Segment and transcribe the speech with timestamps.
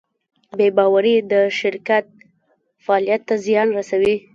[0.57, 2.05] بېباورۍ د شرکت
[2.83, 4.15] فعالیت ته زیان رسوي.